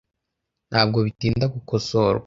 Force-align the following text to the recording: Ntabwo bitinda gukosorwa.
Ntabwo 0.69 0.97
bitinda 1.07 1.45
gukosorwa. 1.53 2.19